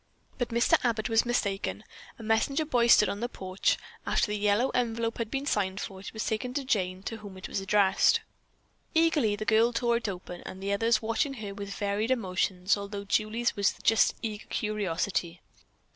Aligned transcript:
But 0.39 0.49
Mr. 0.49 0.83
Abbott 0.83 1.09
was 1.09 1.27
mistaken. 1.27 1.83
A 2.17 2.23
messenger 2.23 2.65
boy 2.65 2.87
stood 2.87 3.07
on 3.07 3.19
the 3.19 3.29
porch. 3.29 3.77
After 4.03 4.25
the 4.31 4.35
yellow 4.35 4.69
envelope 4.69 5.19
had 5.19 5.29
been 5.29 5.45
signed 5.45 5.79
for, 5.79 5.99
it 5.99 6.11
was 6.11 6.25
taken 6.25 6.55
to 6.55 6.65
Jane, 6.65 7.03
to 7.03 7.17
whom 7.17 7.37
it 7.37 7.47
was 7.47 7.59
addressed. 7.59 8.21
Eagerly 8.95 9.35
the 9.35 9.45
girl 9.45 9.71
tore 9.71 9.97
it 9.97 10.09
open, 10.09 10.41
the 10.59 10.73
others 10.73 11.03
watching 11.03 11.35
her 11.35 11.53
with 11.53 11.75
varied 11.75 12.09
emotions, 12.09 12.75
although 12.75 13.03
Julie's 13.05 13.55
was 13.55 13.75
just 13.83 14.15
eager 14.23 14.47
curiosity. 14.49 15.39